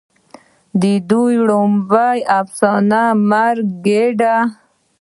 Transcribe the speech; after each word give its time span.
د 0.81 0.83
دوي 1.09 1.35
وړومبۍ 1.41 2.19
افسانه" 2.39 3.03
مړه 3.29 3.63
ګيډه 3.85 4.35